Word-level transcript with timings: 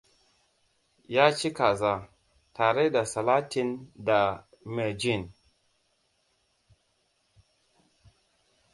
Ya 1.15 1.25
ci 1.37 1.49
kaza, 1.57 1.93
tare 2.55 2.89
da 2.89 3.05
salatin 3.05 3.91
da 3.95 4.47
mirgine. 4.65 5.31